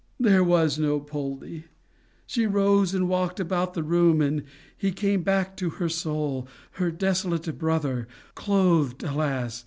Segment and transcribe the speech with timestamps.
[0.19, 1.65] There was no Poldie!
[2.25, 4.19] She rose and walked about the room.
[4.19, 4.41] And
[4.75, 6.47] he came back to her soul,
[6.81, 9.59] her desolate brother, clothed, alas!